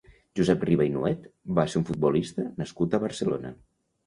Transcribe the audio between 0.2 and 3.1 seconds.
Josep Riba i Nuet va ser un futbolista nascut a